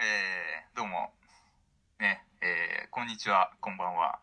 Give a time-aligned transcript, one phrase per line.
[0.74, 1.10] ー、どうも、
[1.98, 4.20] ね、えー、こんにちは、こんばんは。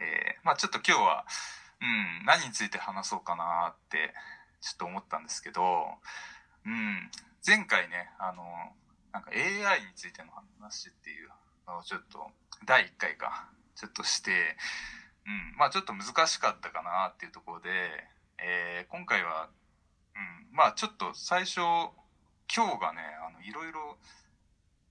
[0.00, 1.26] えー、まあちょっと今日は、
[1.82, 4.14] うん、何について話そうかなって、
[4.62, 5.84] ちょっと思ったんですけど、
[6.64, 7.10] うん、
[7.46, 8.42] 前回ね、あの、
[9.12, 11.28] なんか AI についての話っていう
[11.66, 12.30] のをちょっと、
[12.64, 14.56] 第1回か、ちょっとして、
[15.26, 17.68] うん、まあちょっと難しかったかなっていうところで、
[18.38, 19.50] えー、今回は、
[20.16, 21.60] うん、まあちょっと最初、
[22.48, 23.98] 今日がね、あの、いろいろ、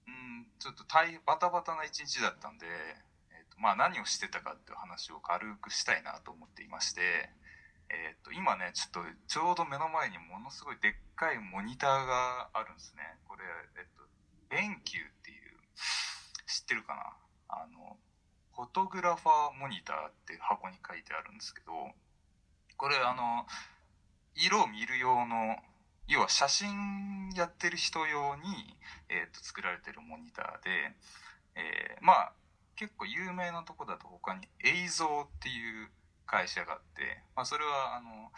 [0.08, 7.30] うん、ちょっと大、バタバタな一日だったんで、え、ー、と、まあ何をしてたかっていう話を軽くしたいなと思っていまして、
[7.89, 13.04] え、ー、と、今ね、ちょっと、ちょうど目の前にものすごいでっかいモニターがあるんですね。
[13.28, 13.43] これ、
[13.78, 14.04] えっ、と、
[14.50, 15.57] 電球っていう、
[16.47, 17.14] 知ってるかな？
[17.50, 17.97] あの、
[18.55, 21.71] フォトグラファーモニターって箱に書いてあるんですけど、
[22.75, 23.46] これあの、
[24.36, 25.58] 色を見る用の
[26.07, 28.42] 要は写真やってる人用に、
[29.10, 30.70] えー、と作られてるモニターで、
[31.56, 32.33] えー、まあ
[32.75, 35.89] 結構有名なとこだと他に映像っていう
[36.25, 38.31] 会社があって、まあ、それはあの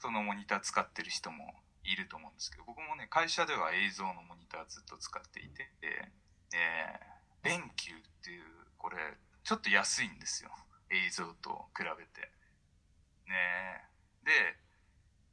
[0.00, 6.10] そのモニター使ってる人もいると思うんですけど僕もね会社では映像のモニターずっと使っていてで、
[6.52, 8.44] えー、電球っていう
[8.76, 8.96] これ
[9.44, 10.50] ちょっと安いんですよ。
[10.90, 12.32] 映像と比べて。
[13.28, 13.84] ね。
[14.24, 14.32] で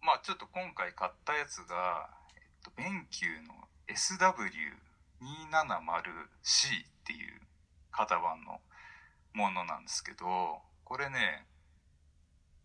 [0.02, 3.54] まあちょっと今回買ったやつが、えっと、ベンキューの
[3.88, 7.40] SW270C っていう
[7.92, 8.62] 型番の
[9.34, 11.46] ものなんですけど、これね、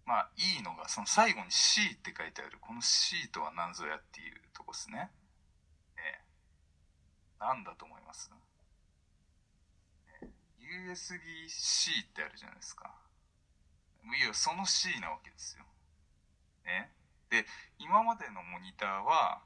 [0.06, 5.10] まあいいのがその最後に C って書いてあるこの C とは何ぞやっていうとこですね。
[5.98, 6.24] えね
[7.38, 8.30] 何だと思います、
[10.22, 12.94] ね、?USB-C ってあるじゃないですか。
[14.14, 15.64] いや、その C なわけですよ。
[16.64, 16.90] ね。
[17.30, 17.46] で、
[17.78, 19.42] 今までのモニターは、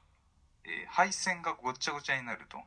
[0.63, 2.57] えー、配線がごっちゃごちゃになると。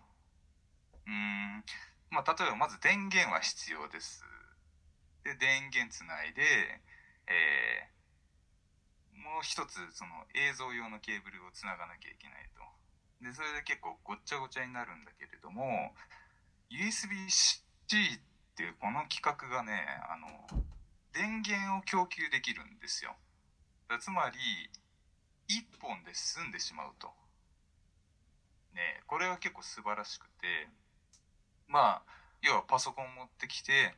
[1.07, 1.65] うん、
[2.11, 4.25] まあ、例えばまず電源は必要です。
[5.23, 6.43] で、電源つないで、
[7.29, 12.63] えー、もう一つ、その映像用のケーブルをつながなきゃいけないと。
[13.25, 15.95] で、それで結構ごっちゃごちゃになるんだけれども、
[16.71, 18.21] USB-C っ
[18.55, 20.29] ていうこの規格がね、あの、
[21.13, 23.17] 電源を供給できるんですよ。
[24.01, 24.37] つまり、
[25.49, 27.09] 一本で済んでしまうと。
[28.75, 30.69] ねこれは結構素晴らしくて、
[31.69, 32.03] まあ、
[32.43, 33.95] 要はパソコン持ってきて、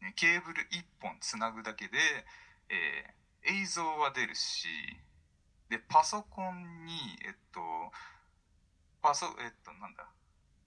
[0.00, 1.98] ね、ケーブル一本つなぐだけで、
[2.68, 4.68] えー、映像は出るし、
[5.68, 6.94] で、パソコンに、
[7.26, 7.60] えっと、
[9.02, 10.06] パソ、えっと、なんだ、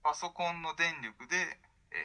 [0.02, 1.36] パソコンの電力で、
[1.90, 1.96] え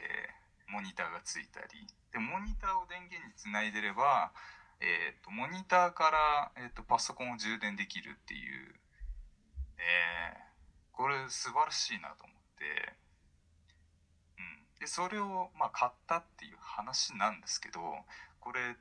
[0.68, 4.32] ー、モニターがついたり、で、モニターを電源につないでれば、
[4.80, 8.74] えっ、ー、と、モニターから、えっ、ー、と、パソコンを充電できるっていう、
[9.78, 12.92] えー、これ素晴らしいなと思って、
[14.38, 14.80] うん。
[14.80, 17.80] で、それを、まあ、買ったっていう話なんですけど、
[18.40, 18.76] これ、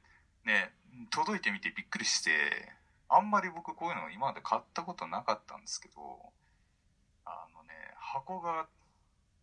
[0.45, 0.72] ね、
[1.09, 2.72] 届いてみてびっくりして、
[3.09, 6.01] あんまり僕こういうの今まで買ったことなかったんですけど、
[7.25, 8.67] あのね、箱が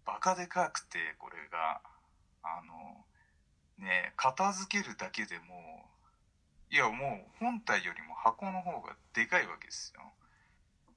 [0.05, 1.81] バカでかくて、これが、
[2.43, 3.05] あの、
[3.79, 5.87] ね、片付けるだけでも
[6.73, 10.01] いやもう本体よりも箱の方がでかいわけですよ。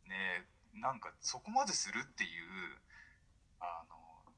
[0.07, 2.79] ねなんかそこまでするっていう
[3.59, 3.95] あの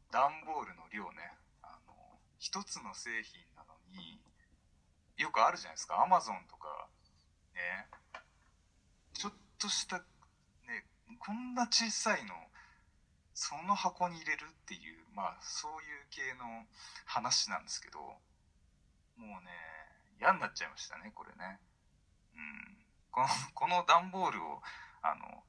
[0.09, 1.37] 段ボールの量ね。
[1.61, 1.93] あの
[2.39, 4.19] 一つの製品なのに
[5.17, 6.01] よくあるじゃないですか。
[6.01, 6.89] アマゾンとか
[7.53, 7.85] ね
[9.13, 10.03] ちょっとしたね
[11.19, 12.33] こんな小さいの
[13.35, 16.65] その箱に入れるっていうまあそういう系の
[17.05, 18.17] 話なんですけども
[19.21, 19.76] うね
[20.19, 21.59] 嫌になっちゃいましたね、これね。
[22.35, 22.77] うん。
[23.11, 24.61] この、 この段ボールを、
[25.01, 25.43] あの、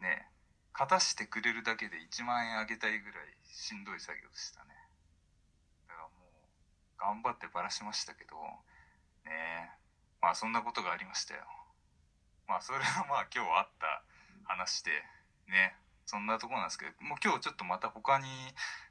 [0.00, 0.28] ね、
[0.72, 4.74] 勝たしてくれるだけで1万円あげたいぐらいしんどい作業でしたね。
[5.88, 8.36] だからもう、頑張ってばらしましたけど、
[9.24, 9.70] ね
[10.20, 11.46] まあそんなことがありましたよ。
[12.46, 14.02] まあそれはまあ今日あった
[14.44, 14.90] 話で、
[15.48, 15.76] ね、
[16.06, 18.26] そんなとこなんですけど、もう今日ちょっとまた他に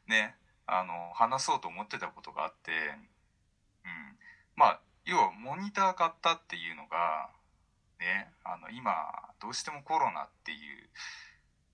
[0.07, 0.35] ね、
[0.65, 2.71] あの、話そうと思ってたことがあって、
[3.83, 4.17] うん。
[4.55, 7.29] まあ、要はモニター買ったっていうのが、
[7.99, 8.91] ね、あの、今、
[9.41, 10.89] どうしてもコロナっていう、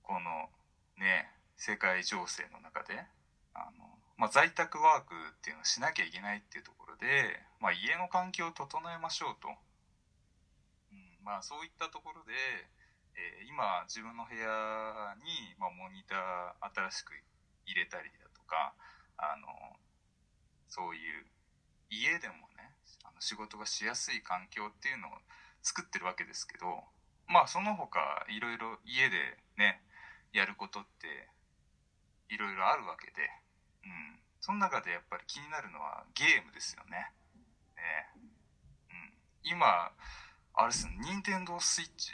[0.01, 0.49] この、
[0.97, 3.05] ね、世界情勢の中で、
[3.53, 3.85] あの、
[4.17, 9.47] まあ、在宅ワークっていうのをしなきゃいけないっていうところで、まあ、家の環境を整えましょうと。
[10.91, 12.33] うん、まあ、そういったところで、
[13.15, 17.13] えー、今、自分の部屋に、まあ、モニター新しく
[17.65, 18.73] 入れたりだとか、
[19.17, 19.47] あの、
[20.67, 21.25] そういう、
[21.89, 22.48] 家でも
[23.03, 25.11] あの仕事がしやすい環境っていうのを
[25.61, 26.83] 作ってるわけですけど
[27.27, 27.99] まあその他
[28.29, 29.81] いろいろ家でね
[30.33, 31.27] やることって
[32.33, 33.29] いろいろあるわけで
[33.83, 34.19] うん。
[34.39, 37.11] その中でやっぱり気になるのはゲームですよね。
[37.75, 37.83] ね
[38.89, 39.13] うん。
[39.43, 39.91] 今、
[40.53, 42.11] あれですね、任天堂スイッチ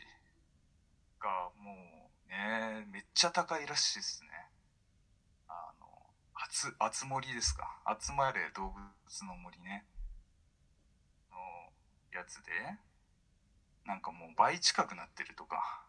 [1.19, 4.29] がもうね、めっちゃ高いらしいですね。
[5.47, 5.85] あの、
[6.33, 7.81] あつ、あつ森ですか。
[7.99, 9.85] 集まれ動物の森ね。
[12.15, 12.51] やつで、
[13.85, 15.83] なんかもう倍近くなってるとか、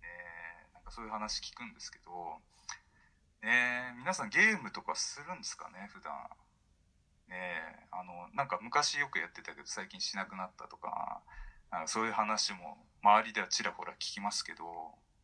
[0.00, 0.08] ね、
[0.72, 2.38] なんかそういう話聞くんですけど、
[3.42, 6.14] ね、皆さんゲームとかするんですかね、普段。
[7.28, 11.20] ねあの、なんか昔よくやってたけど最近しなくなったとか、
[11.70, 14.64] なんかそういう話も周りではちらほら聞きますけど、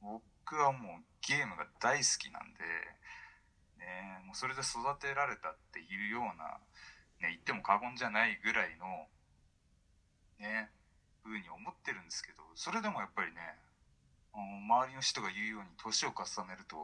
[0.03, 2.61] 僕はもうゲームが大好きなんで、
[3.79, 6.59] ね、もうそれで育てられたっていうような、
[7.21, 9.07] ね、言っても過言じゃないぐらいの、
[10.39, 10.71] ね、
[11.23, 13.41] ふうに思ってるんですけど、それでもやっぱりね、
[14.33, 16.77] 周りの人が言うように年を重ねると、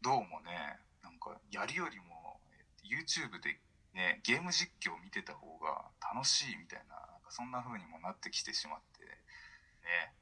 [0.00, 2.40] どうもね、なんかやるよりも
[2.84, 3.58] YouTube で
[3.94, 10.12] ね、ゲーム実況を見てた方が楽しいみたいな、なんかそんな風にもなってきてしまって、ね、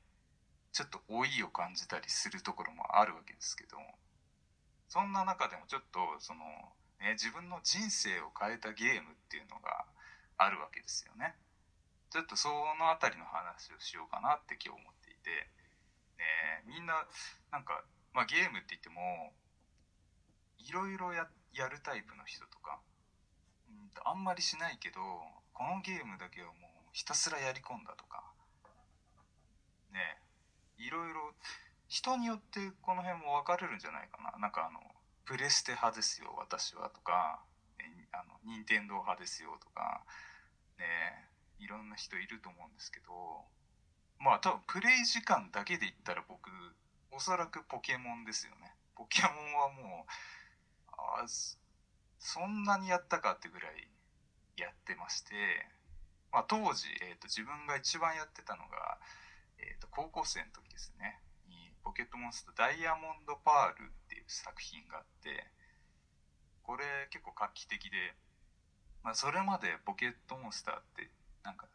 [0.72, 3.76] ちょっと老いを感じたりするところもあるわけですけど、
[4.88, 6.44] そんな中でもちょっとその、
[7.00, 9.86] ね、自分の人生を変えたゲームっていうのが
[10.36, 11.34] あるわけですよね。
[12.12, 15.48] ちょっとそのあたりの話をしようかなって今日思っていて、
[16.20, 17.08] ね、みんな
[17.48, 17.80] なんか、
[18.12, 19.32] まあ、ゲームって言っても
[20.60, 21.24] いろいろや
[21.56, 22.84] やるタイプの人とか、
[23.64, 25.00] うんと、あんまりしないけど
[25.56, 28.20] このゲームだけはもうひたすらやり込んだとか。
[29.92, 30.20] ね
[30.76, 31.32] いろいろ
[31.88, 34.36] 人によってこの辺も分かれるんじゃないかな。
[34.38, 34.80] なんかあの
[35.24, 37.40] プレステ派ですよ私はとか
[38.12, 40.04] あの任天堂派ですよとか。
[40.76, 41.31] ね
[41.62, 43.12] いろんな人いると思うんですけど
[44.18, 46.50] まあ多分プレイ時間だけで言ったら僕
[47.10, 48.72] おそらくポケモンですよね。
[48.96, 50.12] ポケモンはもう
[50.96, 51.24] あ
[52.18, 53.88] そんなにやったかってぐらい
[54.56, 55.34] やってまして、
[56.32, 58.98] まあ、当時、えーと、自分が一番やってたのが、
[59.58, 61.20] えーと、高校生の時ですね。
[61.48, 65.50] にポケットモンスターダイヤモンドパールっていう作品があって
[66.62, 68.14] これ結構画期的で、
[69.02, 71.10] まあ、それまでポケットモンスターって
[71.44, 71.66] なんか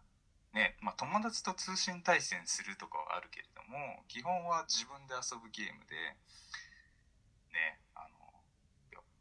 [0.53, 5.95] ね、まあ、友達と通信対戦するとかはあるけれども基本は自分で遊ぶゲームで
[7.51, 8.17] ねあの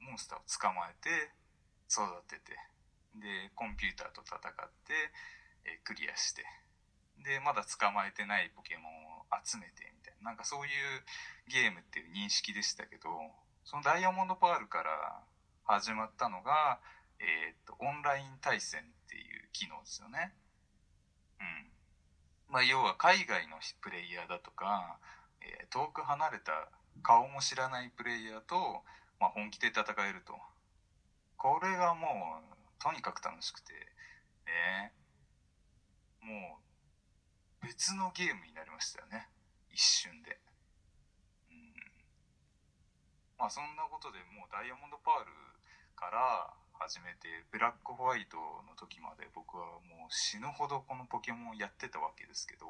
[0.01, 1.33] モンスターを捕まえて
[1.91, 2.55] 育てて
[3.21, 4.43] でコンピューターと戦っ
[4.85, 4.93] て、
[5.65, 6.45] えクリアして
[7.25, 10.31] でまだ捕まえてないポケモンを集めてみたいな。
[10.31, 11.03] なんかそういう
[11.49, 13.09] ゲームっていう認識でしたけど
[13.65, 15.23] そのダイヤモンドパールから
[15.65, 16.79] 始まったのが、
[17.19, 20.35] えーと、オンライン対戦っていう機能ですよね。
[21.39, 21.45] う
[22.51, 24.99] んまあ、要は海外のプレイヤーだとか、
[25.41, 26.69] えー、遠く離れた
[27.03, 28.83] 顔も知らないプレイヤーと
[29.19, 30.37] まあ、本気で戦えると。
[31.37, 33.73] これがもう、とにかく楽しくて、
[34.45, 34.93] ね、
[36.21, 36.61] も
[37.63, 39.29] う、別のゲームになりましたよね。
[39.73, 40.39] 一瞬で。
[41.51, 41.73] うん。
[43.39, 45.33] まあ、そんなことでもうダイヤモンドパール
[45.97, 52.67] から始めて、ブラックホワイトの時まで僕はもう死ぬほどこのポケモンやってたわけですけど、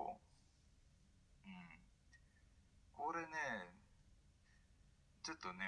[1.47, 1.69] うん。
[2.97, 3.27] これね、
[5.23, 5.65] ちょっとね、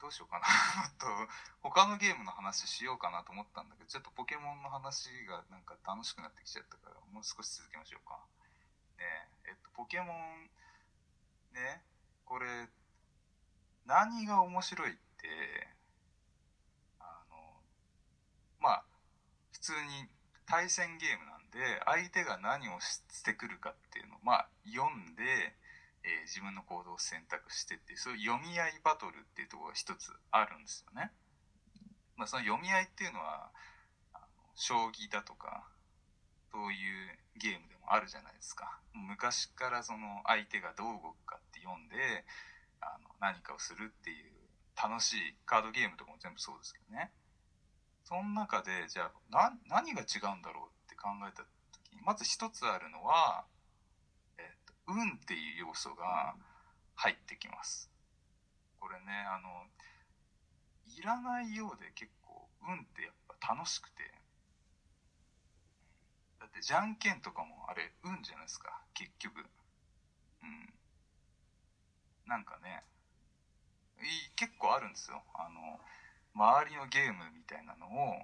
[0.00, 0.46] どうしようかな
[0.98, 1.06] と
[1.60, 8.24] 他のゲームの話しようかなと思ったんだけどちょっとポケモンの話がなんか楽しくなってきちゃったからもう少し続けましょうか
[8.96, 10.50] ねえっとポケモン
[11.52, 11.84] ね
[12.24, 12.68] これ
[13.86, 15.68] 何が面白いって
[17.00, 17.60] あの
[18.60, 18.84] まあ
[19.52, 20.08] 普通に
[20.46, 25.56] 対戦ゲームなんで相手が何をしてくるかっていうのをまあ読んで
[26.04, 31.12] えー、自分の行動を選択してっていうそういう読み合いバトルっていうところが一つあるんですよね。
[32.16, 33.50] まあ、その読み合いっていうのは
[34.54, 35.68] 将棋だとか
[36.50, 38.80] そういうゲームでもあるじゃないですか。
[38.94, 42.24] 昔からその相手がどう動くかって読んで
[42.80, 44.32] あの何かをするっていう
[44.74, 47.10] 楽しいカードゲームとかも全部そうですけどね。
[48.08, 53.44] その中でじゃあ何が違うんだろうって考えた時にまず一つあるのは
[54.38, 56.34] えっと運っていう要素が
[56.96, 57.90] 入ってきます。
[58.80, 59.66] これね、あの、
[60.96, 64.02] いらないようで結構運ってやっぱ楽しくて、
[66.40, 69.44] だってじゃんけんとかもあれ運じゃないですか、結局。
[70.42, 70.72] うん。
[72.26, 72.82] なんかね、
[74.34, 75.22] 結構あるんですよ。
[75.34, 75.78] あの、
[76.38, 78.14] 周りのゲームみたいなのを、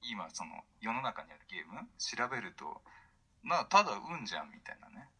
[0.00, 2.80] 今その世の中にあるゲーム調べると、
[3.44, 5.12] な、ただ運じゃんみたいなね。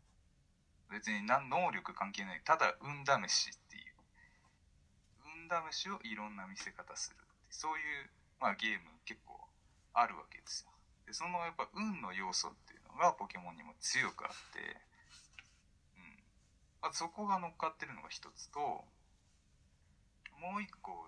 [0.88, 2.40] 別に何能力関係ない。
[2.44, 3.92] ただ運試しっていう。
[5.52, 7.16] 運試しをいろんな見せ方する
[7.50, 9.36] そういう、まあ、ゲーム結構
[9.92, 10.72] あるわけですよ。
[11.06, 14.80] でそのやっぱ運の要素っていうのがポケモンにも強くあって、
[15.96, 16.24] うん。
[16.80, 18.60] まあ、そこが乗っかってるのが一つと
[20.40, 21.06] もう一個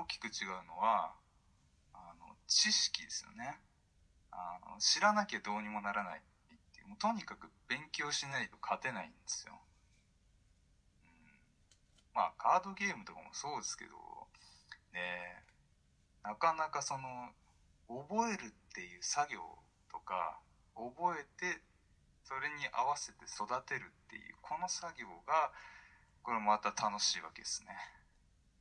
[0.00, 1.12] 大きく違うのは
[1.92, 3.60] あの知識ですよね。
[4.30, 6.22] あの知らなきゃどうにもならないっ
[6.72, 6.88] ていう。
[6.88, 9.54] もうとにかく勉強しないと勝てないんですよ、
[11.04, 11.20] うん、
[12.14, 13.92] まあカードゲームとかもそうですけど
[14.92, 15.42] ね
[16.22, 17.32] なかなかその
[17.88, 19.40] 覚えるっていう作業
[19.90, 20.38] とか
[20.76, 21.60] 覚えて
[22.24, 25.52] それに合わせて育てるっていうこの作業が
[26.22, 27.74] これまた楽しいわけですね。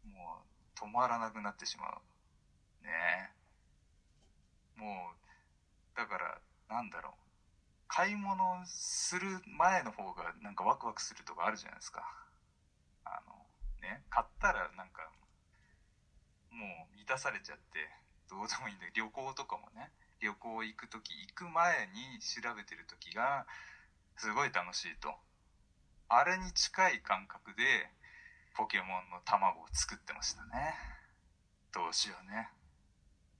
[0.03, 0.50] もう
[0.81, 2.83] 止まらなくなってしまう。
[2.83, 3.29] ね。
[4.75, 7.13] もうだからなんだろう。
[7.87, 12.01] 買い物する前の方がなんかワクワクするとかあるじゃないですか。
[13.05, 13.35] あの
[13.81, 14.01] ね。
[14.09, 15.11] 買ったらなんか
[16.49, 17.87] もう満たされちゃって
[18.29, 19.91] どうでもいいんだけど旅行とかもね。
[20.21, 23.45] 旅行行く時行く前に調べてる時が
[24.17, 25.13] すごい楽しいと。
[26.09, 27.89] あれに近い感覚で
[28.55, 30.75] ポケモンの卵を作ってましたね。
[31.73, 32.49] どうしようね。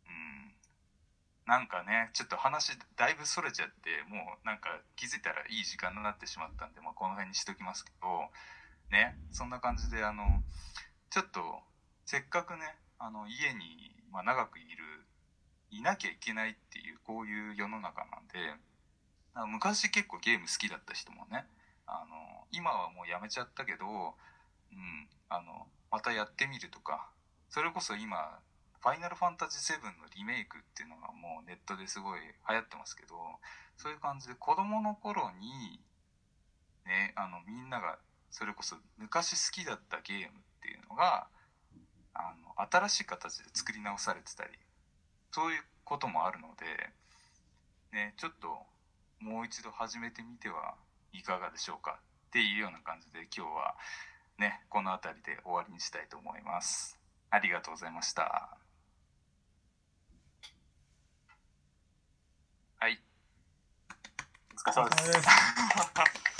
[0.07, 0.53] うん。
[1.45, 8.07] なんかねちょっと話だいぶそれちゃってもうなんか気づいたらいい時間になってしまったんで、まあ、この辺にしときますけど
[8.91, 9.17] ね。
[9.31, 10.23] そんな感じであの
[11.09, 11.41] ちょっと
[12.05, 15.05] せっかくねあの家に、まあ、長くいる
[15.71, 18.39] いなきゃいけないっていうこういう世の中なんで
[19.47, 21.45] 昔結構ゲーム好きだった人もね
[21.87, 24.15] あの今はもうやめちゃったけど、
[25.31, 27.09] あのまたやってみるとか
[27.49, 28.39] それこそ今
[28.81, 33.15] ファイナルファンタジー7のリメイクっていうのがもうネットですごい流行ってますけど
[33.77, 35.79] そういう感じで子供の頃に
[36.85, 37.97] ねあのみんなが
[38.29, 41.27] それこそ昔好きだったゲームっていうのが
[42.13, 44.51] あの新しい形で作り直されてたり
[45.31, 46.65] そういうこともあるので
[47.95, 48.47] ねちょっと
[49.19, 50.75] もう一度始めてみては
[51.13, 53.75] いかがでしょうかっていうような感じで今日は
[54.37, 56.97] ねこの辺りで終わりにしたいと思います。
[57.29, 58.57] ありがとうございました。
[62.79, 62.99] はい。
[64.51, 66.27] お疲れ様です